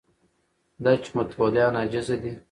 [0.83, 2.31] دا چې متولیان عاجزه دي